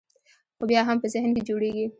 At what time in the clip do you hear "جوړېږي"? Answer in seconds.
1.47-1.85